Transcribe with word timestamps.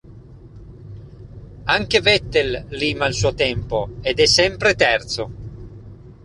Anche 1.65 2.01
Vettel 2.01 2.65
lima 2.69 3.05
il 3.05 3.13
suo 3.13 3.35
tempo, 3.35 3.97
ed 4.01 4.17
è 4.19 4.25
sempre 4.25 4.73
terzo. 4.73 5.31